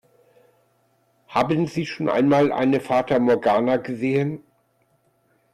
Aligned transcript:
Haben 1.27 1.67
Sie 1.67 1.85
schon 1.85 2.09
einmal 2.09 2.51
eine 2.51 2.79
Fata 2.79 3.19
Morgana 3.19 3.77
gesehen? 3.77 4.43